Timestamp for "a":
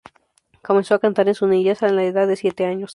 0.95-0.99, 1.83-1.89